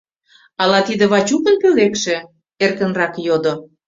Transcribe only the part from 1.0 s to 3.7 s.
Вачукын пӧлекше?— эркынрак йодо.